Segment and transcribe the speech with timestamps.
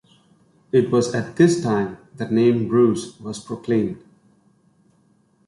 [0.71, 4.03] It was at this time the name Ruse was proclaimed.